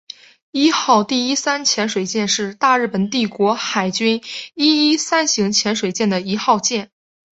[0.49, 4.23] 伊号第一三潜水舰是大日本帝国海军
[4.55, 6.89] 伊一三型潜水艇的一号舰。